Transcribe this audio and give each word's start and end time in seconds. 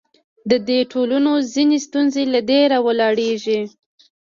د 0.49 0.51
دې 0.67 0.79
ټولنو 0.91 1.31
ځینې 1.53 1.77
ستونزې 1.85 2.23
له 2.33 2.39
دې 2.49 2.61
راولاړېږي. 2.73 3.59